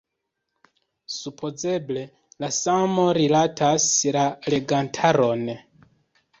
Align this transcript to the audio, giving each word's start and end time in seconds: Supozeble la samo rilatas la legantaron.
Supozeble 1.15 2.07
la 2.45 2.51
samo 2.57 3.07
rilatas 3.21 3.89
la 4.19 4.27
legantaron. 4.57 5.49